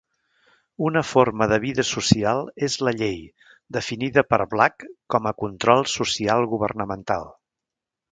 Una 0.85 1.01
forma 1.07 1.47
de 1.49 1.57
vida 1.65 1.83
social 1.89 2.41
és 2.67 2.77
la 2.87 2.93
llei, 3.01 3.19
definida 3.77 4.23
per 4.29 4.39
Black 4.55 4.87
com 5.17 5.29
a 5.29 5.35
control 5.43 5.85
social 5.97 6.49
governamental. 6.55 7.29